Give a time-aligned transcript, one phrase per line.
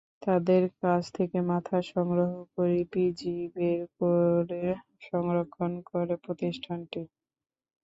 [0.21, 4.63] তাদের কাছ থেকে মাথা সংগ্রহ করে পিজি বের করে
[5.07, 7.01] সংরক্ষণ করে প্রতিষ্ঠানটি।